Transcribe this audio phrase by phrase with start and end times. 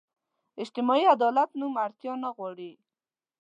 [0.63, 2.71] اجتماعي عدالت نوم اړتیا نه غواړو.